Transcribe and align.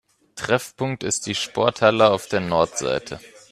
Treffpunkt 0.33 1.03
ist 1.03 1.27
die 1.27 1.35
Sporthalle 1.35 2.09
auf 2.09 2.25
der 2.27 2.39
Nordseite. 2.39 3.19